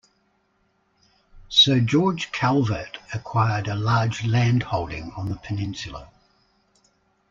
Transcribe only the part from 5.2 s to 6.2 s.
the peninsula.